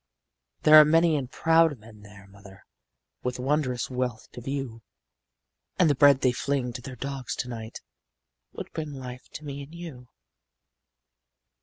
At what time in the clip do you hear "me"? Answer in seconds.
9.45-9.61